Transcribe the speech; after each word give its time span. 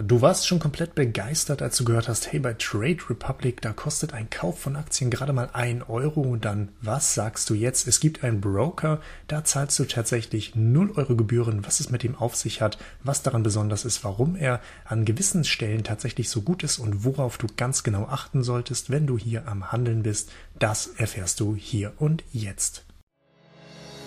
Du 0.00 0.20
warst 0.20 0.46
schon 0.46 0.60
komplett 0.60 0.94
begeistert, 0.94 1.60
als 1.60 1.76
du 1.76 1.84
gehört 1.84 2.06
hast, 2.06 2.30
hey, 2.30 2.38
bei 2.38 2.54
Trade 2.54 2.98
Republic, 3.10 3.60
da 3.60 3.72
kostet 3.72 4.12
ein 4.14 4.30
Kauf 4.30 4.60
von 4.60 4.76
Aktien 4.76 5.10
gerade 5.10 5.32
mal 5.32 5.50
ein 5.54 5.82
Euro. 5.82 6.20
Und 6.20 6.44
dann, 6.44 6.68
was 6.80 7.14
sagst 7.14 7.50
du 7.50 7.54
jetzt? 7.54 7.88
Es 7.88 7.98
gibt 7.98 8.22
einen 8.22 8.40
Broker, 8.40 9.00
da 9.26 9.42
zahlst 9.42 9.76
du 9.80 9.84
tatsächlich 9.86 10.54
0 10.54 10.92
Euro 10.92 11.16
Gebühren, 11.16 11.66
was 11.66 11.80
es 11.80 11.90
mit 11.90 12.04
ihm 12.04 12.14
auf 12.14 12.36
sich 12.36 12.62
hat, 12.62 12.78
was 13.02 13.24
daran 13.24 13.42
besonders 13.42 13.84
ist, 13.84 14.04
warum 14.04 14.36
er 14.36 14.60
an 14.84 15.04
gewissen 15.04 15.42
Stellen 15.42 15.82
tatsächlich 15.82 16.30
so 16.30 16.42
gut 16.42 16.62
ist 16.62 16.78
und 16.78 17.04
worauf 17.04 17.36
du 17.36 17.48
ganz 17.56 17.82
genau 17.82 18.04
achten 18.04 18.44
solltest, 18.44 18.90
wenn 18.90 19.08
du 19.08 19.18
hier 19.18 19.48
am 19.48 19.72
Handeln 19.72 20.04
bist. 20.04 20.30
Das 20.60 20.86
erfährst 20.86 21.40
du 21.40 21.56
hier 21.56 21.92
und 21.98 22.22
jetzt. 22.30 22.84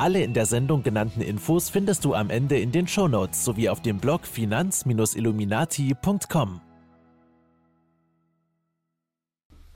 Alle 0.00 0.22
in 0.22 0.32
der 0.32 0.46
Sendung 0.46 0.82
genannten 0.82 1.20
Infos 1.20 1.68
findest 1.68 2.06
du 2.06 2.14
am 2.14 2.30
Ende 2.30 2.58
in 2.58 2.72
den 2.72 2.88
Shownotes 2.88 3.44
sowie 3.44 3.68
auf 3.68 3.82
dem 3.82 3.98
Blog 3.98 4.26
finanz-illuminati.com. 4.26 6.62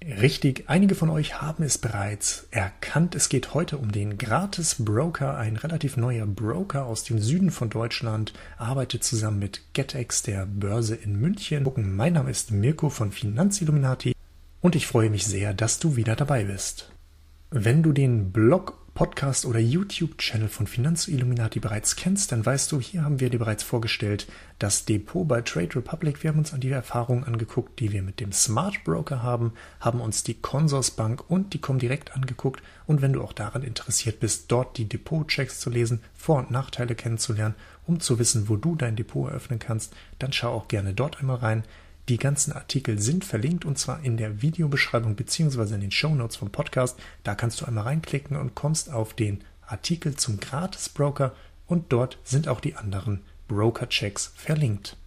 Richtig, 0.02 0.64
einige 0.68 0.94
von 0.94 1.10
euch 1.10 1.42
haben 1.42 1.62
es 1.62 1.76
bereits 1.76 2.48
erkannt. 2.50 3.14
Es 3.14 3.28
geht 3.28 3.52
heute 3.52 3.76
um 3.76 3.92
den 3.92 4.16
Gratis 4.16 4.76
Broker, 4.78 5.36
ein 5.36 5.56
relativ 5.56 5.98
neuer 5.98 6.24
Broker 6.24 6.86
aus 6.86 7.04
dem 7.04 7.18
Süden 7.18 7.50
von 7.50 7.68
Deutschland, 7.68 8.32
arbeitet 8.56 9.04
zusammen 9.04 9.40
mit 9.40 9.74
GetEx, 9.74 10.22
der 10.22 10.46
Börse 10.46 10.94
in 10.94 11.20
München. 11.20 11.70
Mein 11.76 12.14
Name 12.14 12.30
ist 12.30 12.50
Mirko 12.50 12.88
von 12.88 13.12
Finanzilluminati 13.12 14.14
und 14.62 14.74
ich 14.74 14.86
freue 14.86 15.10
mich 15.10 15.26
sehr, 15.26 15.52
dass 15.52 15.80
du 15.80 15.96
wieder 15.96 16.16
dabei 16.16 16.44
bist. 16.44 16.90
Wenn 17.50 17.82
du 17.82 17.92
den 17.92 18.32
Blog 18.32 18.83
Podcast 18.94 19.44
oder 19.44 19.58
YouTube-Channel 19.58 20.48
von 20.48 20.68
Finanzilluminati 20.68 21.58
bereits 21.58 21.96
kennst, 21.96 22.30
dann 22.30 22.46
weißt 22.46 22.70
du, 22.70 22.80
hier 22.80 23.02
haben 23.02 23.18
wir 23.18 23.28
dir 23.28 23.40
bereits 23.40 23.64
vorgestellt 23.64 24.28
das 24.60 24.84
Depot 24.84 25.26
bei 25.26 25.42
Trade 25.42 25.74
Republic. 25.74 26.22
Wir 26.22 26.30
haben 26.30 26.38
uns 26.38 26.54
an 26.54 26.60
die 26.60 26.70
Erfahrungen 26.70 27.24
angeguckt, 27.24 27.80
die 27.80 27.90
wir 27.90 28.02
mit 28.02 28.20
dem 28.20 28.30
Smart 28.30 28.84
Broker 28.84 29.22
haben, 29.24 29.52
haben 29.80 30.00
uns 30.00 30.22
die 30.22 30.34
Consorsbank 30.34 31.28
und 31.28 31.54
die 31.54 31.60
Comdirect 31.60 32.14
angeguckt 32.14 32.62
und 32.86 33.02
wenn 33.02 33.12
du 33.12 33.22
auch 33.22 33.32
daran 33.32 33.64
interessiert 33.64 34.20
bist, 34.20 34.44
dort 34.52 34.78
die 34.78 34.88
Depot-Checks 34.88 35.58
zu 35.58 35.70
lesen, 35.70 36.00
Vor- 36.14 36.38
und 36.38 36.52
Nachteile 36.52 36.94
kennenzulernen, 36.94 37.56
um 37.86 37.98
zu 37.98 38.20
wissen, 38.20 38.48
wo 38.48 38.54
du 38.54 38.76
dein 38.76 38.94
Depot 38.94 39.28
eröffnen 39.28 39.58
kannst, 39.58 39.92
dann 40.20 40.32
schau 40.32 40.52
auch 40.52 40.68
gerne 40.68 40.94
dort 40.94 41.18
einmal 41.18 41.38
rein. 41.38 41.64
Die 42.08 42.18
ganzen 42.18 42.52
Artikel 42.52 42.98
sind 43.00 43.24
verlinkt 43.24 43.64
und 43.64 43.78
zwar 43.78 44.04
in 44.04 44.18
der 44.18 44.42
Videobeschreibung 44.42 45.16
beziehungsweise 45.16 45.74
in 45.74 45.80
den 45.80 45.90
Show 45.90 46.14
Notes 46.14 46.36
vom 46.36 46.50
Podcast. 46.50 46.98
Da 47.22 47.34
kannst 47.34 47.60
du 47.60 47.64
einmal 47.64 47.84
reinklicken 47.84 48.36
und 48.36 48.54
kommst 48.54 48.90
auf 48.90 49.14
den 49.14 49.42
Artikel 49.66 50.14
zum 50.14 50.38
Gratis-Broker 50.38 51.32
und 51.66 51.92
dort 51.92 52.18
sind 52.22 52.48
auch 52.48 52.60
die 52.60 52.76
anderen 52.76 53.20
Broker-Checks 53.48 54.32
verlinkt. 54.36 54.98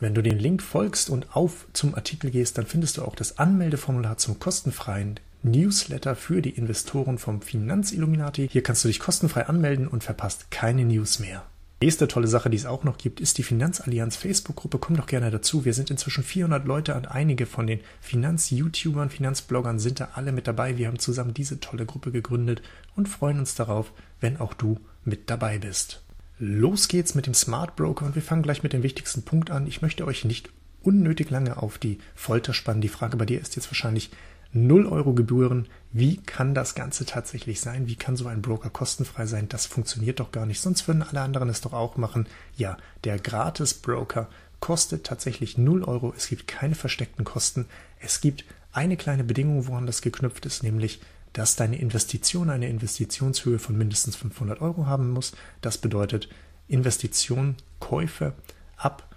Wenn 0.00 0.14
du 0.14 0.22
den 0.22 0.38
Link 0.38 0.62
folgst 0.62 1.10
und 1.10 1.36
auf 1.36 1.66
zum 1.72 1.94
Artikel 1.94 2.30
gehst, 2.30 2.58
dann 2.58 2.66
findest 2.66 2.96
du 2.96 3.04
auch 3.04 3.14
das 3.14 3.38
Anmeldeformular 3.38 4.16
zum 4.16 4.40
kostenfreien 4.40 5.20
Newsletter 5.42 6.16
für 6.16 6.42
die 6.42 6.50
Investoren 6.50 7.18
vom 7.18 7.42
Finanzilluminati. 7.42 8.48
Hier 8.50 8.62
kannst 8.62 8.84
du 8.84 8.88
dich 8.88 8.98
kostenfrei 8.98 9.46
anmelden 9.46 9.86
und 9.86 10.02
verpasst 10.02 10.50
keine 10.50 10.84
News 10.84 11.20
mehr. 11.20 11.44
Nächste 11.80 12.08
tolle 12.08 12.26
Sache, 12.26 12.50
die 12.50 12.56
es 12.56 12.66
auch 12.66 12.82
noch 12.82 12.98
gibt, 12.98 13.20
ist 13.20 13.38
die 13.38 13.44
Finanzallianz 13.44 14.16
Facebook-Gruppe. 14.16 14.78
Komm 14.78 14.96
doch 14.96 15.06
gerne 15.06 15.30
dazu. 15.30 15.64
Wir 15.64 15.74
sind 15.74 15.92
inzwischen 15.92 16.24
400 16.24 16.66
Leute 16.66 16.96
und 16.96 17.06
einige 17.06 17.46
von 17.46 17.68
den 17.68 17.78
Finanz-YouTubern, 18.00 19.10
Finanzbloggern 19.10 19.78
sind 19.78 20.00
da 20.00 20.08
alle 20.14 20.32
mit 20.32 20.48
dabei. 20.48 20.76
Wir 20.76 20.88
haben 20.88 20.98
zusammen 20.98 21.34
diese 21.34 21.60
tolle 21.60 21.86
Gruppe 21.86 22.10
gegründet 22.10 22.62
und 22.96 23.08
freuen 23.08 23.38
uns 23.38 23.54
darauf, 23.54 23.92
wenn 24.20 24.38
auch 24.38 24.54
du 24.54 24.80
mit 25.04 25.30
dabei 25.30 25.58
bist. 25.58 26.02
Los 26.40 26.88
geht's 26.88 27.14
mit 27.14 27.26
dem 27.26 27.34
Smart 27.34 27.76
Broker 27.76 28.06
und 28.06 28.16
wir 28.16 28.22
fangen 28.22 28.42
gleich 28.42 28.64
mit 28.64 28.72
dem 28.72 28.82
wichtigsten 28.82 29.22
Punkt 29.22 29.52
an. 29.52 29.68
Ich 29.68 29.80
möchte 29.80 30.04
euch 30.04 30.24
nicht 30.24 30.50
unnötig 30.82 31.30
lange 31.30 31.62
auf 31.62 31.78
die 31.78 31.98
Folter 32.16 32.54
spannen. 32.54 32.80
Die 32.80 32.88
Frage 32.88 33.16
bei 33.16 33.24
dir 33.24 33.40
ist 33.40 33.54
jetzt 33.54 33.70
wahrscheinlich, 33.70 34.10
0 34.52 34.86
Euro 34.86 35.12
Gebühren. 35.14 35.66
Wie 35.92 36.16
kann 36.16 36.54
das 36.54 36.74
Ganze 36.74 37.04
tatsächlich 37.04 37.60
sein? 37.60 37.86
Wie 37.86 37.96
kann 37.96 38.16
so 38.16 38.26
ein 38.26 38.42
Broker 38.42 38.70
kostenfrei 38.70 39.26
sein? 39.26 39.48
Das 39.48 39.66
funktioniert 39.66 40.20
doch 40.20 40.32
gar 40.32 40.46
nicht. 40.46 40.60
Sonst 40.60 40.88
würden 40.88 41.02
alle 41.02 41.20
anderen 41.20 41.48
es 41.48 41.60
doch 41.60 41.72
auch 41.72 41.96
machen. 41.96 42.26
Ja, 42.56 42.76
der 43.04 43.18
Gratis-Broker 43.18 44.28
kostet 44.60 45.04
tatsächlich 45.04 45.58
0 45.58 45.84
Euro. 45.84 46.14
Es 46.16 46.28
gibt 46.28 46.46
keine 46.46 46.74
versteckten 46.74 47.24
Kosten. 47.24 47.66
Es 48.00 48.20
gibt 48.20 48.44
eine 48.72 48.96
kleine 48.96 49.24
Bedingung, 49.24 49.66
woran 49.66 49.86
das 49.86 50.02
geknüpft 50.02 50.46
ist, 50.46 50.62
nämlich, 50.62 51.00
dass 51.32 51.56
deine 51.56 51.78
Investition 51.78 52.50
eine 52.50 52.68
Investitionshöhe 52.68 53.58
von 53.58 53.76
mindestens 53.76 54.16
500 54.16 54.60
Euro 54.60 54.86
haben 54.86 55.10
muss. 55.10 55.32
Das 55.60 55.78
bedeutet, 55.78 56.28
Investitionen, 56.68 57.56
Käufe 57.80 58.34
ab 58.76 59.07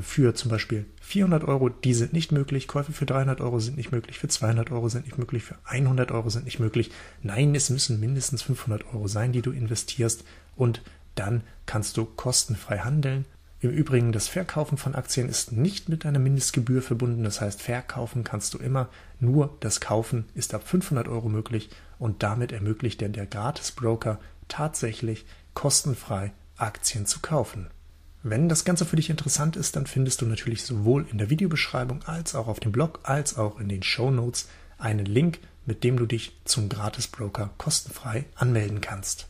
für 0.00 0.34
zum 0.34 0.50
Beispiel 0.50 0.86
400 1.02 1.44
Euro, 1.44 1.68
die 1.68 1.92
sind 1.92 2.14
nicht 2.14 2.32
möglich. 2.32 2.66
Käufe 2.66 2.92
für 2.92 3.04
300 3.04 3.42
Euro 3.42 3.60
sind 3.60 3.76
nicht 3.76 3.92
möglich. 3.92 4.18
Für 4.18 4.28
200 4.28 4.70
Euro 4.70 4.88
sind 4.88 5.04
nicht 5.04 5.18
möglich. 5.18 5.42
Für 5.42 5.56
100 5.64 6.10
Euro 6.12 6.30
sind 6.30 6.46
nicht 6.46 6.60
möglich. 6.60 6.90
Nein, 7.22 7.54
es 7.54 7.68
müssen 7.68 8.00
mindestens 8.00 8.42
500 8.42 8.86
Euro 8.94 9.08
sein, 9.08 9.32
die 9.32 9.42
du 9.42 9.50
investierst. 9.50 10.24
Und 10.56 10.80
dann 11.14 11.42
kannst 11.66 11.98
du 11.98 12.06
kostenfrei 12.06 12.78
handeln. 12.78 13.26
Im 13.60 13.70
Übrigen, 13.70 14.12
das 14.12 14.28
Verkaufen 14.28 14.78
von 14.78 14.94
Aktien 14.94 15.28
ist 15.28 15.52
nicht 15.52 15.90
mit 15.90 16.06
einer 16.06 16.18
Mindestgebühr 16.18 16.80
verbunden. 16.80 17.24
Das 17.24 17.42
heißt, 17.42 17.60
verkaufen 17.60 18.24
kannst 18.24 18.54
du 18.54 18.58
immer. 18.58 18.88
Nur 19.20 19.56
das 19.60 19.80
Kaufen 19.80 20.24
ist 20.34 20.54
ab 20.54 20.66
500 20.66 21.06
Euro 21.06 21.28
möglich. 21.28 21.68
Und 21.98 22.22
damit 22.22 22.50
ermöglicht 22.50 23.02
dir 23.02 23.10
der 23.10 23.26
Gratis-Broker 23.26 24.18
tatsächlich 24.48 25.26
kostenfrei 25.52 26.32
Aktien 26.56 27.04
zu 27.04 27.20
kaufen. 27.20 27.68
Wenn 28.24 28.48
das 28.48 28.64
Ganze 28.64 28.84
für 28.84 28.94
dich 28.94 29.10
interessant 29.10 29.56
ist, 29.56 29.74
dann 29.74 29.86
findest 29.86 30.20
du 30.20 30.26
natürlich 30.26 30.62
sowohl 30.62 31.06
in 31.10 31.18
der 31.18 31.28
Videobeschreibung 31.28 32.04
als 32.04 32.36
auch 32.36 32.46
auf 32.46 32.60
dem 32.60 32.70
Blog 32.70 33.00
als 33.02 33.36
auch 33.36 33.58
in 33.58 33.68
den 33.68 33.82
Show 33.82 34.12
Notes 34.12 34.48
einen 34.78 35.06
Link, 35.06 35.40
mit 35.66 35.82
dem 35.82 35.96
du 35.96 36.06
dich 36.06 36.36
zum 36.44 36.68
Gratis-Broker 36.68 37.50
kostenfrei 37.58 38.26
anmelden 38.36 38.80
kannst. 38.80 39.28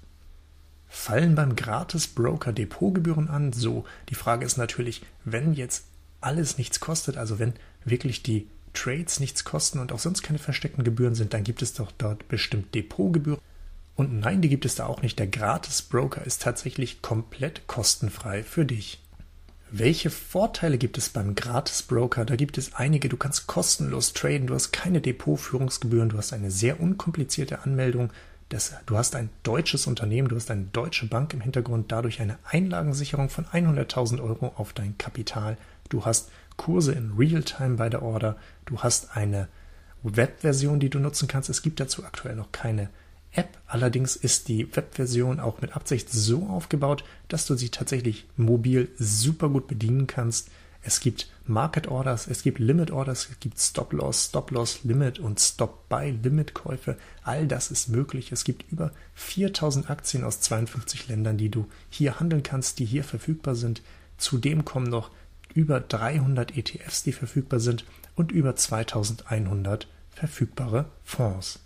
Fallen 0.88 1.34
beim 1.34 1.56
Gratis-Broker 1.56 2.52
Depotgebühren 2.52 3.28
an? 3.31 3.54
So, 3.54 3.86
die 4.10 4.14
Frage 4.14 4.44
ist 4.44 4.58
natürlich, 4.58 5.02
wenn 5.25 5.54
jetzt 5.54 5.84
alles 6.20 6.58
nichts 6.58 6.81
kostet, 6.81 7.16
also 7.16 7.38
wenn 7.38 7.54
wirklich 7.86 8.22
die 8.22 8.47
Trades 8.75 9.20
nichts 9.20 9.44
kosten 9.44 9.78
und 9.78 9.91
auch 9.92 9.98
sonst 9.98 10.22
keine 10.22 10.38
versteckten 10.38 10.84
Gebühren 10.84 11.14
sind, 11.14 11.32
dann 11.32 11.44
gibt 11.44 11.62
es 11.62 11.72
doch 11.72 11.92
dort 11.92 12.28
bestimmt 12.28 12.75
Depotgebühren. 12.75 13.41
Und 13.94 14.20
nein, 14.20 14.41
die 14.41 14.48
gibt 14.48 14.64
es 14.64 14.75
da 14.75 14.86
auch 14.86 15.03
nicht. 15.03 15.19
Der 15.19 15.26
Gratis-Broker 15.26 16.25
ist 16.25 16.42
tatsächlich 16.42 17.03
komplett 17.03 17.66
kostenfrei 17.66 18.42
für 18.42 18.64
dich. 18.64 19.00
Welche 19.70 20.10
Vorteile 20.10 20.76
gibt 20.76 20.98
es 20.98 21.08
beim 21.08 21.34
Gratis-Broker? 21.34 22.25
Da 22.25 22.36
gibt 22.36 22.58
es 22.58 22.75
einige. 22.75 23.08
Du 23.08 23.16
kannst 23.16 23.47
kostenlos 23.47 24.12
traden, 24.12 24.47
du 24.47 24.54
hast 24.54 24.72
keine 24.72 25.00
Depotführungsgebühren, 25.00 26.10
du 26.10 26.19
hast 26.19 26.32
eine 26.32 26.50
sehr 26.50 26.81
unkomplizierte 26.81 27.62
Anmeldung. 27.62 28.10
Das, 28.50 28.75
du 28.84 28.98
hast 28.98 29.16
ein 29.16 29.31
deutsches 29.44 29.86
Unternehmen, 29.86 30.28
du 30.28 30.36
hast 30.36 30.50
eine 30.50 30.66
deutsche 30.75 31.06
Bank 31.06 31.32
im 31.32 31.41
Hintergrund, 31.41 31.91
dadurch 31.91 32.20
eine 32.20 32.38
Einlagensicherung 32.44 33.31
von 33.31 33.47
100.000 33.47 34.22
Euro 34.22 34.52
auf 34.56 34.75
dein 34.75 34.98
Kapital. 34.98 35.56
Du 35.88 36.04
hast 36.04 36.31
Kurse 36.58 36.92
in 36.92 37.12
Realtime 37.16 37.76
bei 37.76 37.88
der 37.88 38.02
Order. 38.02 38.36
Du 38.66 38.81
hast 38.81 39.16
eine 39.16 39.48
Webversion, 40.02 40.81
die 40.81 40.91
du 40.91 40.98
nutzen 40.98 41.28
kannst. 41.28 41.49
Es 41.49 41.62
gibt 41.62 41.81
dazu 41.81 42.05
aktuell 42.05 42.37
noch 42.37 42.52
keine 42.52 42.90
App. 43.32 43.58
Allerdings 43.67 44.17
ist 44.17 44.49
die 44.49 44.75
Webversion 44.76 45.40
auch 45.40 45.61
mit 45.61 45.75
Absicht 45.75 46.11
so 46.11 46.46
aufgebaut, 46.46 47.05
dass 47.29 47.46
du 47.46 47.55
sie 47.55 47.70
tatsächlich 47.70 48.26
mobil 48.37 48.90
super 48.99 49.49
gut 49.49 49.67
bedienen 49.67 50.06
kannst. 50.06 50.50
Es 50.84 51.00
gibt 51.00 51.29
Market 51.46 51.87
Orders, 51.87 52.26
es 52.26 52.43
gibt 52.43 52.58
Limit 52.58 52.90
Orders, 52.90 53.29
es 53.31 53.40
gibt 53.40 53.61
Stop 53.61 53.93
Loss, 53.93 54.26
Stop 54.26 54.50
Loss 54.50 54.82
Limit 54.82 55.20
und 55.20 55.40
Stop 55.40 55.88
Buy 55.88 56.11
Limit 56.11 56.55
Käufe. 56.55 56.96
All 57.23 57.46
das 57.46 57.70
ist 57.70 57.88
möglich. 57.88 58.32
Es 58.32 58.44
gibt 58.44 58.70
über 58.70 58.90
4000 59.14 59.88
Aktien 59.90 60.25
aus 60.25 60.40
52 60.40 61.08
Ländern, 61.08 61.38
die 61.38 61.50
du 61.50 61.69
hier 61.88 62.19
handeln 62.19 62.43
kannst, 62.43 62.81
die 62.81 62.84
hier 62.84 63.05
verfügbar 63.05 63.55
sind. 63.55 63.81
Zudem 64.19 64.64
kommen 64.64 64.90
noch 64.90 65.11
über 65.55 65.81
300 65.81 66.56
ETFs, 66.56 67.02
die 67.02 67.12
verfügbar 67.12 67.61
sind 67.61 67.84
und 68.17 68.32
über 68.32 68.56
2100 68.56 69.87
verfügbare 70.11 70.87
Fonds. 71.05 71.61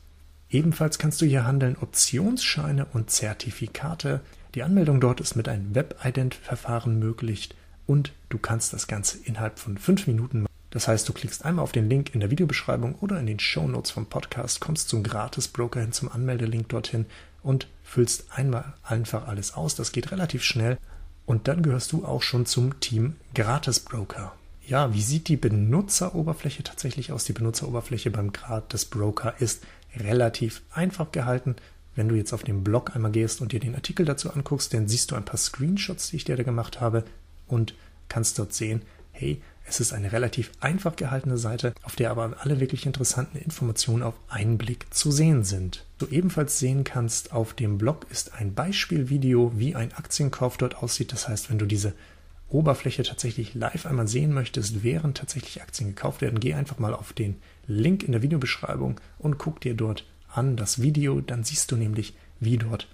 Ebenfalls 0.56 0.98
kannst 0.98 1.20
du 1.20 1.26
hier 1.26 1.46
handeln 1.46 1.76
Optionsscheine 1.78 2.86
und 2.94 3.10
Zertifikate. 3.10 4.22
Die 4.54 4.62
Anmeldung 4.62 5.02
dort 5.02 5.20
ist 5.20 5.36
mit 5.36 5.50
einem 5.50 5.74
Web-Ident-Verfahren 5.74 6.98
möglich 6.98 7.50
und 7.86 8.12
du 8.30 8.38
kannst 8.38 8.72
das 8.72 8.86
Ganze 8.86 9.18
innerhalb 9.24 9.58
von 9.58 9.76
fünf 9.76 10.06
Minuten 10.06 10.44
machen. 10.44 10.52
Das 10.70 10.88
heißt, 10.88 11.06
du 11.06 11.12
klickst 11.12 11.44
einmal 11.44 11.62
auf 11.62 11.72
den 11.72 11.90
Link 11.90 12.14
in 12.14 12.20
der 12.20 12.30
Videobeschreibung 12.30 12.94
oder 13.02 13.20
in 13.20 13.26
den 13.26 13.38
Show 13.38 13.68
Notes 13.68 13.90
vom 13.90 14.06
Podcast, 14.06 14.60
kommst 14.60 14.88
zum 14.88 15.02
Gratis-Broker 15.02 15.80
hin, 15.80 15.92
zum 15.92 16.10
Anmeldelink 16.10 16.70
dorthin 16.70 17.04
und 17.42 17.68
füllst 17.84 18.32
einmal 18.34 18.72
einfach 18.82 19.28
alles 19.28 19.52
aus. 19.52 19.74
Das 19.74 19.92
geht 19.92 20.10
relativ 20.10 20.42
schnell 20.42 20.78
und 21.26 21.48
dann 21.48 21.60
gehörst 21.60 21.92
du 21.92 22.06
auch 22.06 22.22
schon 22.22 22.46
zum 22.46 22.80
Team 22.80 23.16
Gratis-Broker. 23.34 24.32
Ja, 24.66 24.94
wie 24.94 25.02
sieht 25.02 25.28
die 25.28 25.36
Benutzeroberfläche 25.36 26.62
tatsächlich 26.62 27.12
aus? 27.12 27.24
Die 27.24 27.34
Benutzeroberfläche 27.34 28.10
beim 28.10 28.32
Gratis-Broker 28.32 29.34
ist 29.38 29.62
relativ 29.96 30.62
einfach 30.70 31.12
gehalten. 31.12 31.56
Wenn 31.94 32.08
du 32.08 32.14
jetzt 32.14 32.32
auf 32.32 32.42
den 32.42 32.62
Blog 32.62 32.94
einmal 32.94 33.12
gehst 33.12 33.40
und 33.40 33.52
dir 33.52 33.60
den 33.60 33.74
Artikel 33.74 34.04
dazu 34.04 34.32
anguckst, 34.32 34.74
dann 34.74 34.88
siehst 34.88 35.10
du 35.10 35.16
ein 35.16 35.24
paar 35.24 35.38
Screenshots, 35.38 36.10
die 36.10 36.16
ich 36.16 36.24
dir 36.24 36.36
da 36.36 36.42
gemacht 36.42 36.80
habe 36.80 37.04
und 37.46 37.74
kannst 38.08 38.38
dort 38.38 38.52
sehen, 38.52 38.82
hey, 39.12 39.40
es 39.68 39.80
ist 39.80 39.92
eine 39.92 40.12
relativ 40.12 40.52
einfach 40.60 40.94
gehaltene 40.94 41.38
Seite, 41.38 41.72
auf 41.82 41.96
der 41.96 42.10
aber 42.10 42.36
alle 42.40 42.60
wirklich 42.60 42.86
interessanten 42.86 43.38
Informationen 43.38 44.04
auf 44.04 44.14
einen 44.28 44.58
Blick 44.58 44.86
zu 44.94 45.10
sehen 45.10 45.42
sind. 45.42 45.84
Du 45.98 46.06
ebenfalls 46.06 46.58
sehen 46.58 46.84
kannst, 46.84 47.32
auf 47.32 47.52
dem 47.54 47.78
Blog 47.78 48.06
ist 48.10 48.34
ein 48.34 48.54
Beispielvideo, 48.54 49.52
wie 49.56 49.74
ein 49.74 49.92
Aktienkauf 49.94 50.56
dort 50.56 50.76
aussieht. 50.76 51.12
Das 51.12 51.28
heißt, 51.28 51.50
wenn 51.50 51.58
du 51.58 51.66
diese 51.66 51.94
Oberfläche 52.48 53.02
tatsächlich 53.02 53.54
live 53.54 53.86
einmal 53.86 54.08
sehen 54.08 54.32
möchtest, 54.32 54.82
während 54.84 55.16
tatsächlich 55.16 55.62
Aktien 55.62 55.90
gekauft 55.90 56.20
werden, 56.20 56.40
geh 56.40 56.54
einfach 56.54 56.78
mal 56.78 56.94
auf 56.94 57.12
den 57.12 57.36
Link 57.66 58.02
in 58.02 58.12
der 58.12 58.22
Videobeschreibung 58.22 59.00
und 59.18 59.38
guck 59.38 59.60
dir 59.60 59.74
dort 59.74 60.06
an 60.32 60.56
das 60.56 60.80
Video. 60.80 61.20
Dann 61.20 61.44
siehst 61.44 61.72
du 61.72 61.76
nämlich, 61.76 62.14
wie 62.38 62.58
dort 62.58 62.88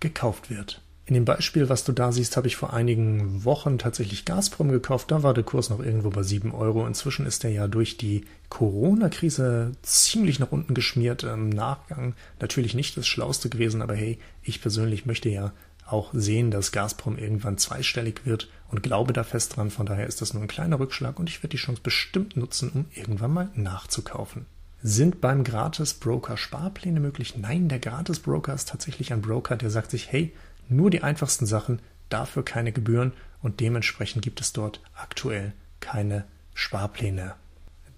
gekauft 0.00 0.50
wird. 0.50 0.80
In 1.08 1.14
dem 1.14 1.24
Beispiel, 1.24 1.70
was 1.70 1.84
du 1.84 1.92
da 1.92 2.12
siehst, 2.12 2.36
habe 2.36 2.48
ich 2.48 2.56
vor 2.56 2.74
einigen 2.74 3.42
Wochen 3.46 3.78
tatsächlich 3.78 4.26
Gazprom 4.26 4.68
gekauft. 4.68 5.10
Da 5.10 5.22
war 5.22 5.32
der 5.32 5.42
Kurs 5.42 5.70
noch 5.70 5.80
irgendwo 5.80 6.10
bei 6.10 6.22
7 6.22 6.52
Euro. 6.52 6.86
Inzwischen 6.86 7.24
ist 7.24 7.44
er 7.44 7.50
ja 7.50 7.66
durch 7.66 7.96
die 7.96 8.26
Corona-Krise 8.50 9.72
ziemlich 9.80 10.38
nach 10.38 10.52
unten 10.52 10.74
geschmiert. 10.74 11.22
Im 11.22 11.48
Nachgang 11.48 12.14
natürlich 12.40 12.74
nicht 12.74 12.98
das 12.98 13.06
Schlauste 13.06 13.48
gewesen, 13.48 13.80
aber 13.80 13.94
hey, 13.94 14.18
ich 14.42 14.60
persönlich 14.60 15.06
möchte 15.06 15.30
ja 15.30 15.52
auch 15.88 16.10
sehen, 16.12 16.50
dass 16.50 16.72
Gazprom 16.72 17.16
irgendwann 17.16 17.58
zweistellig 17.58 18.24
wird 18.24 18.48
und 18.70 18.82
glaube 18.82 19.12
da 19.12 19.24
fest 19.24 19.56
dran. 19.56 19.70
Von 19.70 19.86
daher 19.86 20.06
ist 20.06 20.20
das 20.20 20.34
nur 20.34 20.42
ein 20.42 20.48
kleiner 20.48 20.78
Rückschlag 20.78 21.18
und 21.18 21.28
ich 21.28 21.38
werde 21.38 21.48
die 21.48 21.56
Chance 21.56 21.80
bestimmt 21.82 22.36
nutzen, 22.36 22.70
um 22.70 22.86
irgendwann 22.94 23.32
mal 23.32 23.50
nachzukaufen. 23.54 24.46
Sind 24.82 25.20
beim 25.20 25.42
Gratis-Broker 25.42 26.36
Sparpläne 26.36 27.00
möglich? 27.00 27.36
Nein, 27.36 27.68
der 27.68 27.80
Gratis-Broker 27.80 28.54
ist 28.54 28.68
tatsächlich 28.68 29.12
ein 29.12 29.22
Broker, 29.22 29.56
der 29.56 29.70
sagt 29.70 29.90
sich, 29.90 30.12
hey, 30.12 30.32
nur 30.68 30.90
die 30.90 31.02
einfachsten 31.02 31.46
Sachen, 31.46 31.80
dafür 32.10 32.44
keine 32.44 32.72
Gebühren 32.72 33.12
und 33.42 33.60
dementsprechend 33.60 34.22
gibt 34.22 34.40
es 34.40 34.52
dort 34.52 34.80
aktuell 34.94 35.52
keine 35.80 36.24
Sparpläne. 36.54 37.34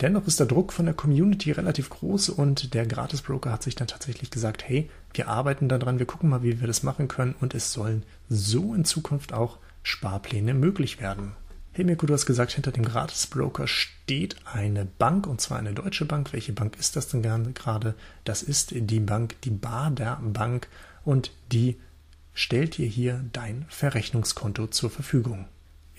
Dennoch 0.00 0.26
ist 0.26 0.40
der 0.40 0.46
Druck 0.46 0.72
von 0.72 0.86
der 0.86 0.94
Community 0.94 1.52
relativ 1.52 1.90
groß 1.90 2.30
und 2.30 2.72
der 2.72 2.86
Gratis-Broker 2.86 3.52
hat 3.52 3.62
sich 3.62 3.74
dann 3.74 3.88
tatsächlich 3.88 4.30
gesagt, 4.30 4.66
hey, 4.66 4.88
wir 5.12 5.28
arbeiten 5.28 5.68
daran, 5.68 5.98
wir 5.98 6.06
gucken 6.06 6.30
mal, 6.30 6.42
wie 6.42 6.60
wir 6.60 6.66
das 6.66 6.82
machen 6.82 7.08
können 7.08 7.34
und 7.40 7.54
es 7.54 7.72
sollen 7.72 8.04
so 8.28 8.74
in 8.74 8.84
Zukunft 8.84 9.32
auch 9.32 9.58
Sparpläne 9.82 10.54
möglich 10.54 11.00
werden. 11.00 11.32
Hey 11.72 11.84
Mirko, 11.84 12.06
du 12.06 12.14
hast 12.14 12.26
gesagt, 12.26 12.52
hinter 12.52 12.72
dem 12.72 12.84
Gratis-Broker 12.84 13.66
steht 13.68 14.36
eine 14.44 14.84
Bank 14.84 15.26
und 15.26 15.40
zwar 15.40 15.58
eine 15.58 15.72
deutsche 15.72 16.04
Bank. 16.04 16.32
Welche 16.32 16.52
Bank 16.52 16.76
ist 16.78 16.96
das 16.96 17.08
denn 17.08 17.22
gerade? 17.54 17.94
Das 18.24 18.42
ist 18.42 18.72
die 18.74 19.00
Bank, 19.00 19.40
die 19.42 19.50
Bader 19.50 20.20
Bank 20.22 20.68
und 21.04 21.32
die 21.52 21.76
stellt 22.34 22.76
dir 22.76 22.86
hier 22.86 23.24
dein 23.32 23.66
Verrechnungskonto 23.68 24.66
zur 24.66 24.90
Verfügung. 24.90 25.46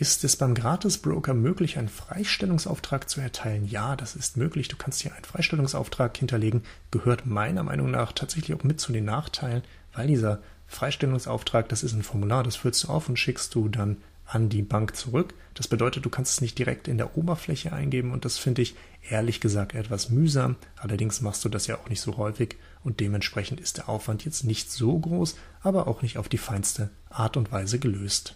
Ist 0.02 0.24
es 0.24 0.36
beim 0.36 0.56
Gratis-Broker 0.56 1.36
möglich, 1.36 1.78
einen 1.78 1.88
Freistellungsauftrag 1.88 3.08
zu 3.08 3.22
erteilen? 3.22 3.68
Ja, 3.68 3.96
das 3.96 4.16
ist 4.16 4.36
möglich. 4.36 4.68
Du 4.68 4.76
kannst 4.76 5.00
hier 5.02 5.14
einen 5.14 5.26
Freistellungsauftrag 5.26 6.18
hinterlegen. 6.18 6.64
Gehört 6.90 7.28
meiner 7.28 7.62
Meinung 7.62 7.92
nach 7.92 8.12
tatsächlich 8.12 8.58
auch 8.58 8.64
mit 8.64 8.80
zu 8.80 8.94
den 8.94 9.06
Nachteilen, 9.06 9.62
weil 9.94 10.08
dieser 10.08 10.42
Freistellungsauftrag, 10.66 11.70
das 11.70 11.84
ist 11.84 11.94
ein 11.94 12.02
Formular, 12.02 12.42
das 12.42 12.56
füllst 12.56 12.84
du 12.84 12.88
auf 12.88 13.10
und 13.10 13.20
schickst 13.20 13.54
du 13.54 13.70
dann 13.70 13.98
an 14.26 14.50
die 14.50 14.64
Bank 14.64 14.96
zurück. 14.96 15.36
Das 15.54 15.68
bedeutet, 15.68 16.04
du 16.04 16.10
kannst 16.10 16.34
es 16.34 16.42
nicht 16.42 16.58
direkt 16.58 16.88
in 16.88 16.98
der 16.98 17.16
Oberfläche 17.16 17.72
eingeben 17.72 18.12
und 18.12 18.26
das 18.26 18.40
finde 18.40 18.64
ich 18.64 18.74
ehrlich 19.08 19.40
gesagt 19.40 19.76
etwas 19.76 20.10
mühsam. 20.10 20.56
Allerdings 20.78 21.22
machst 21.22 21.46
du 21.46 21.50
das 21.50 21.68
ja 21.68 21.78
auch 21.78 21.90
nicht 21.90 22.02
so 22.02 22.18
häufig 22.18 22.56
und 22.84 23.02
dementsprechend 23.02 23.60
ist 23.60 23.78
der 23.78 23.88
Aufwand 23.88 24.26
jetzt 24.26 24.46
nicht 24.46 24.72
so 24.72 24.98
groß, 24.98 25.36
aber 25.62 25.88
auch 25.88 26.02
nicht 26.02 26.18
auf 26.18 26.28
die 26.28 26.40
feinste 26.40 26.90
Art 27.12 27.38
und 27.38 27.52
Weise 27.52 27.78
gelöst. 27.78 28.36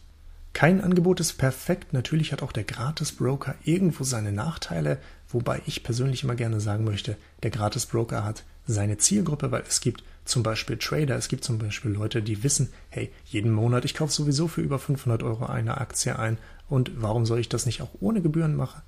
Kein 0.55 0.79
Angebot 0.79 1.19
ist 1.19 1.33
perfekt. 1.33 1.91
Natürlich 1.91 2.31
hat 2.31 2.41
auch 2.41 2.53
der 2.53 2.63
Gratis-Broker 2.63 3.55
irgendwo 3.65 4.05
seine 4.05 4.31
Nachteile, 4.31 4.99
wobei 5.27 5.61
ich 5.65 5.83
persönlich 5.83 6.23
immer 6.23 6.35
gerne 6.35 6.61
sagen 6.61 6.85
möchte, 6.85 7.17
der 7.43 7.51
Gratis-Broker 7.51 8.23
hat 8.23 8.45
seine 8.65 8.97
Zielgruppe, 8.97 9.51
weil 9.51 9.63
es 9.67 9.81
gibt 9.81 10.05
zum 10.23 10.43
Beispiel 10.43 10.77
Trader, 10.77 11.17
es 11.17 11.27
gibt 11.27 11.43
zum 11.43 11.57
Beispiel 11.57 11.91
Leute, 11.91 12.21
die 12.21 12.41
wissen, 12.41 12.69
hey, 12.89 13.11
jeden 13.25 13.51
Monat, 13.51 13.83
ich 13.83 13.95
kaufe 13.95 14.13
sowieso 14.13 14.47
für 14.47 14.61
über 14.61 14.79
500 14.79 15.23
Euro 15.23 15.45
eine 15.45 15.77
Aktie 15.81 16.17
ein 16.17 16.37
und 16.69 16.89
warum 17.01 17.25
soll 17.25 17.39
ich 17.39 17.49
das 17.49 17.65
nicht 17.65 17.81
auch 17.81 17.91
ohne 17.99 18.21
Gebühren 18.21 18.55
machen? 18.55 18.81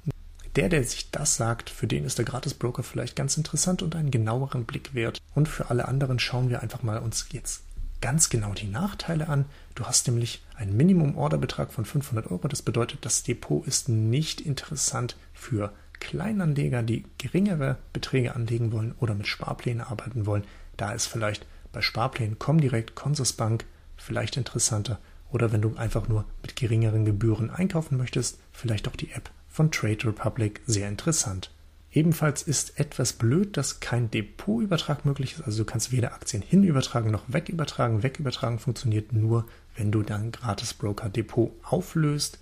Der, 0.56 0.70
der 0.70 0.86
sich 0.86 1.12
das 1.12 1.36
sagt, 1.36 1.70
für 1.70 1.86
den 1.86 2.06
ist 2.06 2.18
der 2.18 2.24
Gratis-Broker 2.24 2.82
vielleicht 2.82 3.18
ganz 3.18 3.36
interessant 3.36 3.82
und 3.82 3.94
einen 3.94 4.10
genaueren 4.10 4.64
Blick 4.64 4.94
wert. 4.94 5.22
Und 5.36 5.50
für 5.50 5.70
alle 5.70 5.88
anderen 5.90 6.18
schauen 6.18 6.50
wir 6.50 6.64
einfach 6.64 6.82
mal 6.82 6.98
uns 6.98 7.28
jetzt 7.32 7.67
ganz 8.02 8.30
genau 8.30 8.54
die 8.54 8.68
Nachteile 8.68 9.28
an. 9.28 9.46
Du 9.76 9.86
hast 9.86 10.08
nämlich 10.08 10.44
einen 10.56 10.76
Minimum-Orderbetrag 10.78 11.72
von 11.72 11.86
500 11.86 12.32
Euro. 12.32 12.48
Das 12.48 12.62
bedeutet, 12.62 13.06
das 13.06 13.24
Depot 13.24 13.66
ist 13.66 13.90
nicht 13.90 14.42
interessant 14.42 15.18
für 15.34 15.74
Kleinanleger, 16.00 16.84
die 16.84 17.06
geringere 17.18 17.78
Beträge 17.94 18.36
anlegen 18.36 18.72
wollen 18.72 18.94
oder 19.00 19.16
mit 19.16 19.28
Sparplänen 19.28 19.82
arbeiten 19.82 20.26
wollen. 20.26 20.44
Da 20.78 20.92
ist 20.92 21.08
vielleicht 21.08 21.46
bei 21.72 21.82
Sparplänen 21.82 22.40
Comdirect, 22.40 22.96
Consorsbank 22.96 23.66
vielleicht 23.96 24.38
interessanter. 24.38 25.00
Oder 25.32 25.52
wenn 25.52 25.62
du 25.62 25.76
einfach 25.76 26.08
nur 26.08 26.26
mit 26.42 26.56
geringeren 26.56 27.04
Gebühren 27.04 27.50
einkaufen 27.50 27.98
möchtest, 27.98 28.40
vielleicht 28.52 28.88
auch 28.88 28.96
die 28.96 29.12
App 29.12 29.30
von 29.50 29.72
Trade 29.72 30.06
Republic 30.06 30.62
sehr 30.66 30.88
interessant. 30.88 31.52
Ebenfalls 31.98 32.44
ist 32.44 32.80
etwas 32.80 33.14
blöd, 33.14 33.58
dass 33.58 33.80
kein 33.80 34.12
Depotübertrag 34.12 35.04
möglich 35.04 35.34
ist. 35.34 35.42
Also 35.42 35.64
du 35.64 35.66
kannst 35.66 35.92
weder 35.92 36.14
Aktien 36.14 36.44
hinübertragen 36.44 37.10
noch 37.10 37.24
wegübertragen. 37.26 38.04
Wegübertragen 38.04 38.60
funktioniert 38.60 39.14
nur, 39.14 39.48
wenn 39.76 39.92
du 39.92 40.04
dein 40.04 40.32
Gratis-Broker 40.32 41.10
Depot 41.10 41.54
auflöst. 41.64 42.38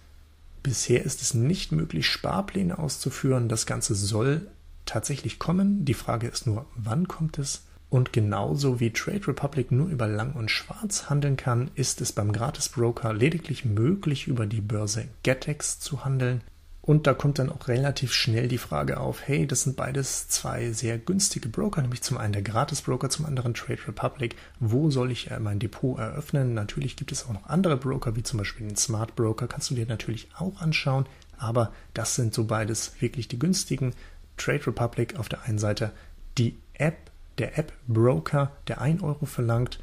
Bisher 0.62 1.06
ist 1.06 1.22
es 1.22 1.34
nicht 1.34 1.72
möglich, 1.72 2.06
Sparpläne 2.06 2.78
auszuführen. 2.78 3.48
Das 3.48 3.66
Ganze 3.66 3.96
soll 3.96 4.46
tatsächlich 4.84 5.40
kommen. 5.40 5.86
Die 5.86 5.94
Frage 5.94 6.28
ist 6.28 6.46
nur, 6.48 6.66
wann 6.75 7.07
kommt 7.07 7.40
es? 7.40 7.63
Und 7.90 8.12
genauso 8.12 8.81
wie 8.81 8.92
Trade 8.92 9.26
Republic 9.26 9.71
nur 9.71 9.88
über 9.88 10.06
Lang 10.06 10.33
und 10.33 10.52
Schwarz 10.52 11.09
handeln 11.09 11.38
kann, 11.38 11.71
ist 11.76 12.02
es 12.02 12.12
beim 12.12 12.33
Gratis 12.33 12.68
Broker 12.68 13.14
lediglich 13.14 13.64
möglich, 13.64 14.28
über 14.28 14.47
die 14.47 14.59
Börse 14.59 15.07
Getex 15.24 15.80
zu 15.80 16.04
handeln. 16.04 16.42
Und 16.85 17.07
da 17.07 17.15
kommt 17.15 17.39
dann 17.39 17.51
auch 17.51 17.68
relativ 17.68 18.13
schnell 18.13 18.47
die 18.47 18.59
Frage 18.59 18.99
auf, 18.99 19.27
hey, 19.27 19.47
das 19.47 19.63
sind 19.63 19.75
beides 19.75 20.27
zwei 20.27 20.71
sehr 20.71 20.99
günstige 20.99 21.49
Broker, 21.49 21.81
nämlich 21.81 22.04
zum 22.04 22.19
einen 22.19 22.33
der 22.33 22.44
Gratis-Broker, 22.44 23.09
zum 23.09 23.25
anderen 23.25 23.56
Trade 23.56 23.80
Republic. 23.87 24.35
Wo 24.59 24.92
soll 24.92 25.09
ich 25.09 25.31
äh, 25.31 25.39
mein 25.39 25.57
Depot 25.57 25.97
eröffnen? 25.97 26.54
Natürlich 26.54 26.95
gibt 26.95 27.11
es 27.11 27.25
auch 27.25 27.33
noch 27.33 27.47
andere 27.47 27.75
Broker, 27.75 28.15
wie 28.15 28.21
zum 28.21 28.37
Beispiel 28.37 28.68
den 28.68 28.75
Smart 28.75 29.15
Broker, 29.15 29.47
kannst 29.47 29.71
du 29.71 29.75
dir 29.75 29.87
natürlich 29.87 30.30
auch 30.37 30.61
anschauen, 30.61 31.07
aber 31.39 31.73
das 31.95 32.13
sind 32.13 32.35
so 32.35 32.44
beides 32.44 32.94
wirklich 32.99 33.27
die 33.27 33.39
günstigen. 33.39 33.95
Trade 34.37 34.68
Republic 34.68 35.18
auf 35.18 35.27
der 35.27 35.42
einen 35.42 35.57
Seite, 35.57 35.92
die 36.37 36.56
App, 36.73 37.09
der 37.39 37.57
App-Broker, 37.57 38.51
der 38.68 38.80
1 38.80 39.01
Euro 39.01 39.25
verlangt, 39.25 39.80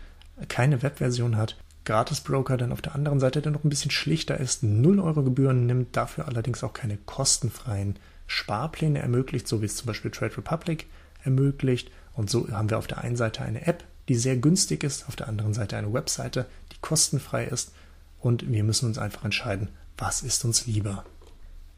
keine 0.47 0.83
Webversion 0.83 1.37
hat 1.37 1.57
Gratis-Broker 1.85 2.57
dann 2.57 2.73
auf 2.73 2.83
der 2.83 2.95
anderen 2.95 3.21
Seite, 3.21 3.43
der 3.43 3.53
noch 3.53 3.65
ein 3.65 3.69
bisschen 3.69 3.91
schlichter 3.91 4.39
ist, 4.39 4.63
0 4.63 5.01
Euro 5.01 5.23
Gebühren 5.23 5.67
nimmt, 5.67 5.97
dafür 5.97 6.29
allerdings 6.29 6.63
auch 6.63 6.73
keine 6.73 6.97
kostenfreien 6.97 7.99
Sparpläne 8.27 9.01
ermöglicht, 9.01 9.49
so 9.49 9.61
wie 9.61 9.67
es 9.67 9.77
zum 9.77 9.87
Beispiel 9.87 10.11
Trade 10.11 10.37
Republic 10.37 10.87
ermöglicht. 11.25 11.91
Und 12.15 12.31
so 12.31 12.49
haben 12.51 12.71
wir 12.71 12.79
auf 12.79 12.87
der 12.87 12.99
einen 12.99 13.17
Seite 13.17 13.43
eine 13.43 13.67
App, 13.67 13.85
die 14.09 14.15
sehr 14.15 14.37
günstig 14.37 14.85
ist, 14.85 15.09
auf 15.09 15.17
der 15.17 15.29
anderen 15.29 15.55
Seite 15.55 15.77
eine 15.77 15.93
Webseite, 15.93 16.47
die 16.73 16.77
kostenfrei 16.81 17.45
ist. 17.45 17.73
Und 18.21 18.51
wir 18.51 18.65
müssen 18.65 18.87
uns 18.87 18.99
einfach 18.99 19.25
entscheiden, 19.25 19.69
was 19.99 20.23
ist 20.23 20.45
uns 20.45 20.67
lieber. 20.67 21.05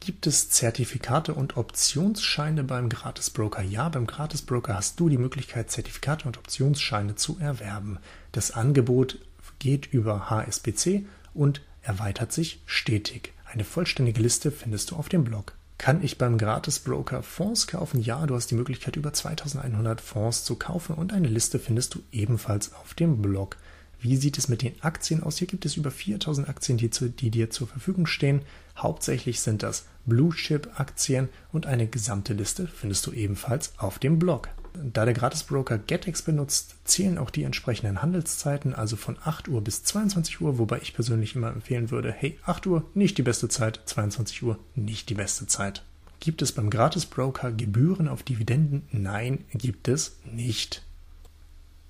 Gibt 0.01 0.27
es 0.27 0.51
Zertifikate 0.51 1.33
und 1.33 1.57
Optionsscheine 1.57 2.63
beim 2.63 2.91
Gratis-Broker? 2.91 3.63
Ja, 3.63 3.89
beim 3.89 4.07
Gratis-Broker 4.07 4.75
hast 4.75 5.01
du 5.01 5.09
die 5.09 5.17
Möglichkeit, 5.17 5.71
Zertifikate 5.71 6.27
und 6.27 6.37
Optionsscheine 6.37 7.15
zu 7.15 7.39
erwerben. 7.39 7.99
Das 8.33 8.51
Angebot 8.51 9.19
geht 9.65 9.87
über 9.95 10.29
HSBC 10.29 11.07
und 11.33 11.63
erweitert 11.81 12.35
sich 12.35 12.61
stetig. 12.67 13.33
Eine 13.51 13.65
vollständige 13.65 14.21
Liste 14.21 14.51
findest 14.51 14.91
du 14.91 14.97
auf 14.97 15.09
dem 15.09 15.25
Blog. 15.25 15.55
Kann 15.79 16.05
ich 16.05 16.19
beim 16.19 16.37
Gratis-Broker 16.37 17.23
Fonds 17.23 17.67
kaufen? 17.67 18.03
Ja, 18.03 18.27
du 18.27 18.35
hast 18.35 18.51
die 18.51 18.57
Möglichkeit, 18.57 18.97
über 18.97 19.15
2100 19.15 20.03
Fonds 20.03 20.45
zu 20.45 20.57
kaufen 20.57 20.95
und 20.95 21.15
eine 21.15 21.29
Liste 21.29 21.59
findest 21.59 21.95
du 21.95 22.03
ebenfalls 22.13 22.75
auf 22.75 22.93
dem 22.93 23.23
Blog. 23.23 23.57
Wie 23.99 24.19
sieht 24.19 24.37
es 24.37 24.49
mit 24.49 24.61
den 24.61 24.75
Aktien 24.83 25.23
aus? 25.23 25.39
Hier 25.39 25.49
gibt 25.49 25.65
es 25.65 25.79
über 25.79 25.91
4000 25.91 26.47
Aktien, 26.47 26.77
die, 26.77 26.91
zu, 26.91 27.09
die 27.09 27.31
dir 27.31 27.49
zur 27.49 27.67
Verfügung 27.67 28.05
stehen. 28.05 28.43
Hauptsächlich 28.77 29.41
sind 29.41 29.63
das 29.63 29.87
Blue 30.05 30.35
Chip 30.35 30.79
Aktien 30.79 31.31
und 31.53 31.65
eine 31.65 31.87
gesamte 31.87 32.35
Liste 32.35 32.67
findest 32.67 33.07
du 33.07 33.13
ebenfalls 33.13 33.73
auf 33.79 33.99
dem 33.99 34.19
Blog. 34.19 34.51
Da 34.75 35.05
der 35.05 35.15
Gratisbroker 35.15 35.79
GetEx 35.79 36.23
benutzt, 36.23 36.75
zählen 36.85 37.17
auch 37.19 37.31
die 37.31 37.45
entsprechenden 37.45 38.03
Handelszeiten, 38.03 38.75
also 38.75 38.97
von 38.97 39.17
8 39.23 39.49
Uhr 39.49 39.63
bis 39.63 39.85
22 39.85 40.41
Uhr, 40.41 40.59
wobei 40.59 40.79
ich 40.79 40.95
persönlich 40.95 41.37
immer 41.37 41.53
empfehlen 41.53 41.93
würde, 41.93 42.13
hey, 42.13 42.39
8 42.45 42.67
Uhr 42.67 42.85
nicht 42.93 43.17
die 43.17 43.23
beste 43.23 43.49
Zeit, 43.49 43.81
22 43.87 44.43
Uhr 44.43 44.59
nicht 44.75 45.09
die 45.11 45.15
beste 45.15 45.47
Zeit. 45.47 45.85
Gibt 46.19 46.43
es 46.43 46.53
beim 46.53 46.71
Gratisbroker 46.71 47.53
Gebühren 47.53 48.09
auf 48.09 48.25
Dividenden? 48.25 48.83
Nein, 48.91 49.45
gibt 49.53 49.87
es 49.89 50.17
nicht. 50.25 50.83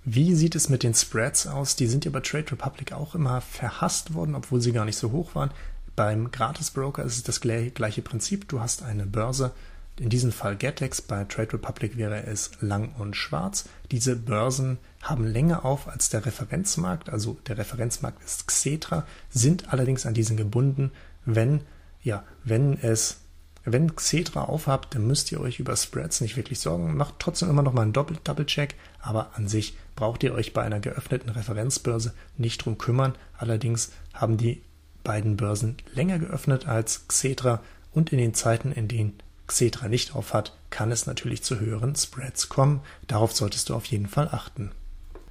Wie 0.05 0.35
sieht 0.35 0.55
es 0.55 0.69
mit 0.69 0.83
den 0.83 0.93
Spreads 0.93 1.47
aus? 1.47 1.77
Die 1.77 1.87
sind 1.87 2.05
ja 2.05 2.11
bei 2.11 2.21
Trade 2.21 2.53
Republic 2.53 2.93
auch 2.93 3.15
immer 3.15 3.41
verhasst 3.41 4.13
worden, 4.13 4.35
obwohl 4.35 4.61
sie 4.61 4.73
gar 4.73 4.85
nicht 4.85 4.99
so 4.99 5.13
hoch 5.13 5.35
waren. 5.35 5.53
Beim 5.97 6.31
Gratisbroker 6.31 7.03
ist 7.05 7.17
es 7.17 7.23
das 7.23 7.41
gleiche 7.41 8.03
Prinzip. 8.03 8.49
Du 8.49 8.61
hast 8.61 8.83
eine 8.83 9.07
Börse, 9.07 9.53
in 10.01 10.09
diesem 10.09 10.33
Fall 10.33 10.57
Getex, 10.57 11.01
bei 11.03 11.25
Trade 11.25 11.53
Republic 11.55 11.97
wäre 11.97 12.25
es 12.27 12.51
lang 12.61 12.93
und 12.99 13.15
schwarz. 13.15 13.69
Diese 13.93 14.17
Börsen 14.17 14.79
haben 15.03 15.25
länger 15.25 15.65
auf 15.65 15.87
als 15.89 16.09
der 16.09 16.27
Referenzmarkt, 16.27 17.11
also 17.11 17.39
der 17.47 17.59
Referenzmarkt 17.59 18.23
ist 18.25 18.49
Xetra, 18.49 19.07
sind 19.31 19.73
allerdings 19.73 20.05
an 20.05 20.15
diesen 20.15 20.37
gebunden. 20.37 20.91
Wenn, 21.25 21.61
ja, 22.03 22.25
wenn 22.43 22.77
es, 22.81 23.19
wenn 23.65 23.95
Xetra 23.95 24.45
aufhabt, 24.45 24.95
dann 24.95 25.07
müsst 25.07 25.31
ihr 25.31 25.41
euch 25.41 25.61
über 25.61 25.77
Spreads 25.77 26.21
nicht 26.21 26.37
wirklich 26.37 26.59
sorgen. 26.59 26.97
Macht 26.97 27.15
trotzdem 27.21 27.49
immer 27.49 27.63
noch 27.63 27.73
mal 27.73 27.83
einen 27.83 27.93
Double-Check, 27.93 28.75
aber 29.01 29.31
an 29.37 29.47
sich 29.47 29.77
braucht 29.95 30.25
ihr 30.25 30.35
euch 30.35 30.53
bei 30.53 30.63
einer 30.63 30.81
geöffneten 30.81 31.31
Referenzbörse 31.31 32.15
nicht 32.37 32.65
drum 32.65 32.79
kümmern. 32.79 33.15
Allerdings 33.39 33.93
haben 34.13 34.39
die 34.39 34.61
beiden 35.05 35.37
Börsen 35.37 35.77
länger 35.93 36.19
geöffnet 36.19 36.67
als 36.67 37.07
Xetra 37.07 37.63
und 37.93 38.11
in 38.11 38.19
den 38.19 38.35
Zeiten, 38.35 38.73
in 38.73 38.89
denen 38.89 39.19
Xetra 39.47 39.89
nicht 39.89 40.15
aufhat, 40.15 40.57
kann 40.71 40.91
es 40.91 41.07
natürlich 41.07 41.43
zu 41.43 41.61
höheren 41.61 41.95
Spreads 41.95 42.49
kommen. 42.49 42.81
Darauf 43.07 43.33
solltest 43.33 43.69
du 43.69 43.75
auf 43.75 43.85
jeden 43.87 44.09
Fall 44.09 44.29
achten. 44.29 44.73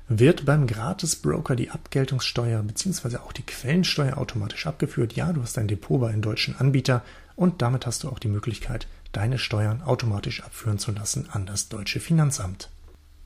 Wird 0.10 0.46
beim 0.46 0.68
Gratis-Broker 0.68 1.56
die 1.56 1.72
Abgeltungssteuer 1.72 2.62
bzw. 2.62 3.18
auch 3.18 3.32
die 3.32 3.44
Quellensteuer 3.44 4.18
automatisch 4.18 4.68
abgeführt? 4.68 5.14
Ja, 5.14 5.32
du 5.32 5.42
hast 5.42 5.58
ein 5.58 5.68
Depot 5.68 6.00
bei 6.00 6.10
einem 6.10 6.22
deutschen 6.22 6.56
Anbieter 6.58 7.04
und 7.36 7.62
damit 7.62 7.86
hast 7.86 8.04
du 8.04 8.10
auch 8.10 8.20
die 8.20 8.28
Möglichkeit, 8.28 8.88
deine 9.12 9.40
Steuern 9.40 9.82
automatisch 9.82 10.44
abführen 10.44 10.78
zu 10.78 10.92
lassen 10.92 11.30
an 11.32 11.46
das 11.46 11.70
deutsche 11.70 12.00
Finanzamt. 12.00 12.70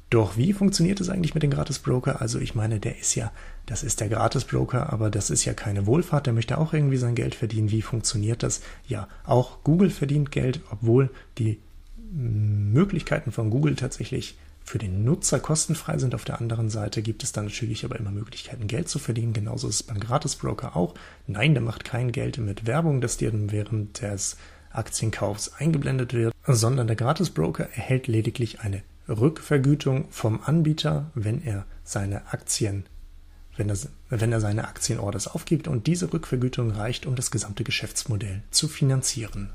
Doch 0.09 0.37
wie 0.37 0.53
funktioniert 0.53 1.01
es 1.01 1.09
eigentlich 1.09 1.33
mit 1.33 1.43
dem 1.43 1.51
Gratis-Broker? 1.51 2.21
Also 2.21 2.39
ich 2.39 2.55
meine, 2.55 2.79
der 2.79 2.97
ist 2.97 3.15
ja, 3.15 3.31
das 3.65 3.83
ist 3.83 3.99
der 3.99 4.07
Gratis-Broker, 4.07 4.93
aber 4.93 5.09
das 5.09 5.29
ist 5.29 5.43
ja 5.43 5.53
keine 5.53 5.85
Wohlfahrt, 5.85 6.27
der 6.27 6.33
möchte 6.33 6.57
auch 6.57 6.73
irgendwie 6.73 6.97
sein 6.97 7.15
Geld 7.15 7.35
verdienen. 7.35 7.71
Wie 7.71 7.81
funktioniert 7.81 8.41
das? 8.41 8.61
Ja, 8.87 9.09
auch 9.25 9.63
Google 9.63 9.89
verdient 9.89 10.31
Geld, 10.31 10.61
obwohl 10.71 11.09
die 11.37 11.59
Möglichkeiten 12.13 13.33
von 13.33 13.49
Google 13.49 13.75
tatsächlich 13.75 14.37
für 14.63 14.77
den 14.77 15.03
Nutzer 15.03 15.39
kostenfrei 15.39 15.97
sind. 15.97 16.15
Auf 16.15 16.25
der 16.25 16.39
anderen 16.39 16.69
Seite 16.69 17.01
gibt 17.01 17.23
es 17.23 17.33
dann 17.33 17.45
natürlich 17.45 17.83
aber 17.83 17.97
immer 17.97 18.11
Möglichkeiten, 18.11 18.67
Geld 18.67 18.87
zu 18.87 18.99
verdienen. 18.99 19.33
Genauso 19.33 19.67
ist 19.67 19.75
es 19.75 19.83
beim 19.83 19.99
Gratis-Broker 19.99 20.75
auch. 20.75 20.93
Nein, 21.25 21.53
der 21.53 21.63
macht 21.63 21.83
kein 21.83 22.11
Geld 22.11 22.37
mit 22.37 22.65
Werbung, 22.65 23.01
das 23.01 23.17
dir 23.17 23.31
während 23.33 24.01
des 24.01 24.37
Aktienkaufs 24.71 25.53
eingeblendet 25.53 26.13
wird, 26.13 26.33
sondern 26.45 26.87
der 26.87 26.95
Gratis-Broker 26.95 27.69
erhält 27.73 28.07
lediglich 28.07 28.61
eine 28.61 28.83
Rückvergütung 29.09 30.07
vom 30.09 30.41
Anbieter, 30.43 31.11
wenn 31.15 31.41
er 31.43 31.65
seine 31.83 32.27
Aktien, 32.31 32.85
wenn 33.55 33.69
er, 33.69 33.77
wenn 34.09 34.31
er 34.31 34.41
seine 34.41 34.67
Aktienorders 34.67 35.27
aufgibt 35.27 35.67
und 35.67 35.87
diese 35.87 36.11
Rückvergütung 36.11 36.71
reicht, 36.71 37.05
um 37.05 37.15
das 37.15 37.31
gesamte 37.31 37.63
Geschäftsmodell 37.63 38.43
zu 38.51 38.67
finanzieren. 38.67 39.51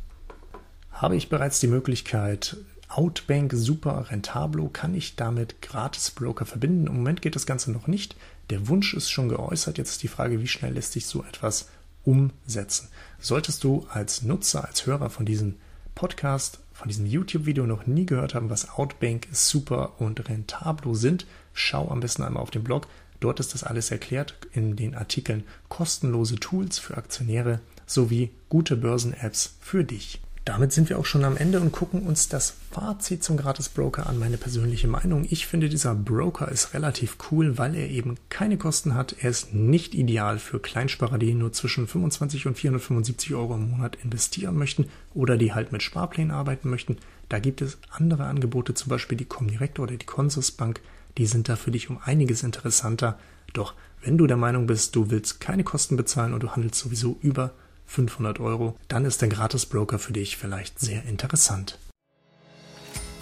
Habe 0.91 1.17
ich 1.17 1.29
bereits 1.29 1.61
die 1.61 1.67
Möglichkeit, 1.69 2.57
Outbank 2.89 3.53
Super 3.55 4.11
Rentablo, 4.11 4.69
kann 4.69 4.95
ich 4.95 5.17
damit 5.17 5.63
Gratis-Broker 5.63 6.45
verbinden? 6.45 6.87
Im 6.87 6.97
Moment 6.97 7.23
geht 7.23 7.35
das 7.35 7.47
Ganze 7.47 7.73
noch 7.73 7.87
nicht. 7.87 8.17
Der 8.51 8.69
Wunsch 8.69 8.93
ist 8.93 9.11
schon 9.11 9.31
geäußert. 9.31 9.79
Jetzt 9.79 9.93
ist 9.93 10.03
die 10.03 10.09
Frage, 10.09 10.41
wie 10.41 10.49
schnell 10.49 10.75
lässt 10.75 10.93
sich 10.93 11.07
so 11.07 11.25
etwas 11.25 11.69
umsetzen? 12.05 12.89
Solltest 13.19 13.65
du 13.65 13.87
als 13.89 14.23
Nutzer, 14.23 14.67
als 14.67 14.85
Hörer 14.87 15.09
von 15.09 15.25
diesem 15.25 15.57
Podcast 15.95 16.59
von 16.83 16.89
diesem 16.89 17.07
YouTube-Video 17.07 17.65
noch 17.65 17.87
nie 17.87 18.07
gehört 18.07 18.35
haben, 18.35 18.51
was 18.51 18.71
Outbank, 18.71 19.29
Super 19.31 20.01
und 20.01 20.29
Rentablo 20.29 20.95
sind, 20.95 21.27
schau 21.53 21.89
am 21.89 22.01
besten 22.01 22.25
einmal 22.25 22.43
auf 22.43 22.51
den 22.51 22.65
Blog. 22.65 22.89
Dort 23.21 23.39
ist 23.39 23.55
das 23.55 23.63
alles 23.63 23.93
erklärt 23.93 24.35
in 24.53 24.75
den 24.75 24.97
Artikeln 24.97 25.45
kostenlose 25.69 26.41
Tools 26.41 26.81
für 26.81 26.97
Aktionäre 26.97 27.61
sowie 27.87 28.33
gute 28.49 28.77
Börsen-Apps 28.77 29.55
für 29.61 29.85
dich. 29.85 30.21
Damit 30.45 30.73
sind 30.73 30.89
wir 30.89 30.99
auch 30.99 31.05
schon 31.05 31.25
am 31.25 31.37
Ende 31.37 31.61
und 31.61 31.71
gucken 31.71 32.03
uns 32.03 32.29
das 32.29 32.57
Fazit 32.73 33.23
zum 33.23 33.37
Gratis-Broker 33.37 34.09
an. 34.09 34.19
Meine 34.19 34.39
persönliche 34.39 34.89
Meinung. 34.89 35.25
Ich 35.31 35.47
finde, 35.47 35.69
dieser 35.69 35.95
Broker 35.95 36.51
ist 36.51 36.75
relativ 36.75 37.17
cool, 37.31 37.59
weil 37.59 37.77
er 37.77 37.89
eben 37.89 38.17
keine 38.29 38.59
Kosten 38.59 38.95
hat. 38.95 39.15
Er 39.21 39.31
ist 39.31 39.55
nicht 39.55 39.95
ideal 39.95 40.41
für 40.41 40.59
Kleinsparer, 40.59 41.19
die 41.19 41.35
nur 41.35 41.53
zwischen 41.53 41.87
25 41.87 42.47
und 42.49 42.59
475 42.59 43.35
Euro 43.35 43.55
im 43.55 43.71
Monat 43.71 43.97
investieren 44.03 44.57
möchten 44.57 44.89
oder 45.15 45.37
die 45.37 45.55
halt 45.55 45.71
mit 45.71 45.85
Sparplänen 45.85 46.33
arbeiten 46.33 46.69
möchten. 46.69 46.97
Da 47.29 47.39
gibt 47.39 47.63
es 47.63 47.79
andere 47.91 48.25
Angebote, 48.25 48.75
zum 48.75 48.89
Beispiel 48.89 49.17
die 49.17 49.27
Comdirect 49.27 49.79
oder 49.79 49.97
die 49.97 50.07
Consusbank. 50.07 50.81
Die 51.19 51.27
sind 51.27 51.49
da 51.49 51.55
für 51.55 51.71
dich 51.71 51.89
um 51.89 51.99
einiges 52.03 52.43
interessanter. 52.43 53.17
Doch 53.53 53.75
wenn 54.03 54.19
du 54.19 54.27
der 54.27 54.37
Meinung 54.37 54.67
bist, 54.67 54.97
du 54.97 55.09
willst 55.09 55.41
keine 55.41 55.63
Kosten 55.63 55.97
bezahlen 55.97 56.35
und 56.35 56.43
du 56.43 56.51
handelst 56.51 56.81
sowieso 56.81 57.17
über 57.23 57.53
500 57.93 58.41
Euro, 58.41 58.75
dann 58.89 59.05
ist 59.05 59.21
der 59.23 59.29
Gratis-Broker 59.29 59.99
für 59.99 60.13
dich 60.13 60.37
vielleicht 60.37 60.81
sehr 60.81 61.05
interessant. 61.05 61.79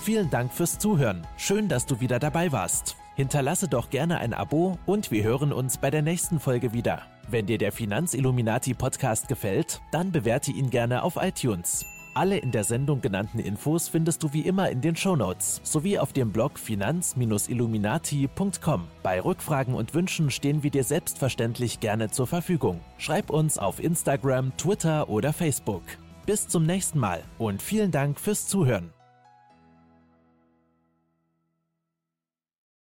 Vielen 0.01 0.31
Dank 0.31 0.53
fürs 0.53 0.79
Zuhören. 0.79 1.27
Schön, 1.37 1.69
dass 1.69 1.85
du 1.85 2.01
wieder 2.01 2.19
dabei 2.19 2.53
warst. 2.53 2.97
Hinterlasse 3.17 3.69
doch 3.69 3.91
gerne 3.91 4.19
ein 4.19 4.33
Abo 4.33 4.79
und 4.87 5.11
wir 5.11 5.25
hören 5.25 5.53
uns 5.53 5.77
bei 5.77 5.91
der 5.91 6.01
nächsten 6.01 6.41
Folge 6.41 6.73
wieder. 6.73 7.03
Wenn 7.29 7.47
dir 7.47 7.59
der 7.59 7.71
Finanzilluminati 7.71 8.73
Podcast 8.73 9.29
gefällt, 9.29 9.83
dann 9.93 10.11
bewerte 10.11 10.53
ihn 10.53 10.71
gerne 10.71 11.03
auf 11.03 11.17
iTunes. 11.17 11.85
Alle 12.15 12.39
in 12.39 12.51
der 12.51 12.65
Sendung 12.65 13.01
genannten 13.01 13.39
Infos 13.39 13.89
findest 13.89 14.21
du 14.23 14.33
wie 14.33 14.41
immer 14.41 14.71
in 14.71 14.81
den 14.81 14.97
Shownotes 14.97 15.61
sowie 15.63 15.99
auf 15.99 16.13
dem 16.13 16.33
Blog 16.33 16.59
finanz-illuminati.com. 16.59 18.89
Bei 19.03 19.21
Rückfragen 19.21 19.75
und 19.75 19.93
Wünschen 19.95 20.31
stehen 20.31 20.63
wir 20.63 20.71
dir 20.71 20.85
selbstverständlich 20.85 21.81
gerne 21.81 22.11
zur 22.11 22.27
Verfügung. 22.27 22.81
Schreib 22.99 23.31
uns 23.31 23.57
auf 23.59 23.83
Instagram, 23.83 24.55
Twitter 24.57 25.09
oder 25.09 25.33
Facebook. 25.33 25.83
Bis 26.27 26.49
zum 26.49 26.67
nächsten 26.67 26.99
Mal 26.99 27.23
und 27.39 27.63
vielen 27.63 27.93
Dank 27.93 28.21
fürs 28.21 28.47
Zuhören. 28.47 28.93